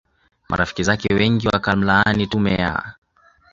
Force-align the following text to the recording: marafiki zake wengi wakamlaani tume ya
marafiki 0.49 0.83
zake 0.83 1.13
wengi 1.13 1.47
wakamlaani 1.47 2.27
tume 2.27 2.51
ya 2.55 2.95